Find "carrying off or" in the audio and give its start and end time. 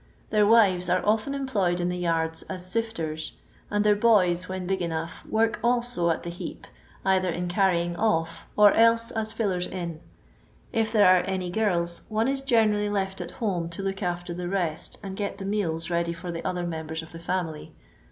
7.47-8.73